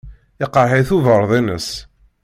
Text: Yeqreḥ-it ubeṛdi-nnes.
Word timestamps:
Yeqreḥ-it 0.41 0.89
ubeṛdi-nnes. 0.97 1.69